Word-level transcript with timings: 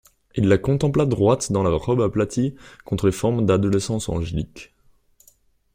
Il 0.33 0.47
la 0.47 0.57
contempla 0.57 1.05
droite 1.05 1.51
dans 1.51 1.61
la 1.61 1.69
robe 1.69 2.01
aplatie 2.01 2.55
contre 2.85 3.05
les 3.05 3.11
formes 3.11 3.45
d'adolescence 3.45 4.09
angélique. 4.09 4.73